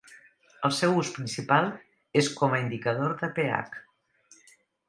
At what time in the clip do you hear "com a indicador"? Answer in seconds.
2.41-3.15